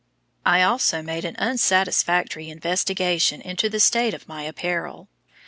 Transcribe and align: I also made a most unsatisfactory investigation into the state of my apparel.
I 0.47 0.63
also 0.63 1.03
made 1.03 1.25
a 1.25 1.31
most 1.33 1.37
unsatisfactory 1.39 2.49
investigation 2.49 3.39
into 3.39 3.69
the 3.69 3.79
state 3.79 4.15
of 4.15 4.27
my 4.27 4.41
apparel. 4.41 5.09